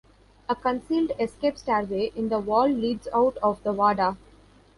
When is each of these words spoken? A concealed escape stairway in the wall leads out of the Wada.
A 0.49 0.55
concealed 0.55 1.11
escape 1.19 1.59
stairway 1.59 2.11
in 2.15 2.29
the 2.29 2.39
wall 2.39 2.67
leads 2.67 3.07
out 3.13 3.37
of 3.43 3.61
the 3.61 3.71
Wada. 3.71 4.17